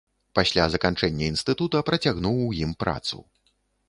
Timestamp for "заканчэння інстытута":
0.75-1.81